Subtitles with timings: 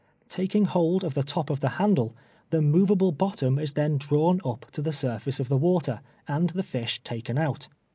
[0.29, 2.15] Taking hold of the top of the handle,
[2.49, 6.63] the movable bottom is then drawn up to the surface of the water, and the
[6.63, 7.67] fish taken out.